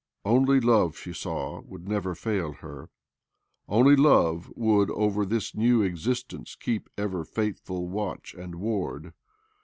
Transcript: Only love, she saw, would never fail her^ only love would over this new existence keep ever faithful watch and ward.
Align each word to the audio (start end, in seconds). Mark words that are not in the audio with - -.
Only 0.25 0.59
love, 0.59 0.97
she 0.97 1.13
saw, 1.13 1.61
would 1.61 1.87
never 1.87 2.15
fail 2.15 2.55
her^ 2.55 2.87
only 3.67 3.95
love 3.95 4.51
would 4.55 4.89
over 4.89 5.27
this 5.27 5.53
new 5.53 5.83
existence 5.83 6.55
keep 6.55 6.89
ever 6.97 7.23
faithful 7.23 7.87
watch 7.87 8.33
and 8.33 8.55
ward. 8.55 9.13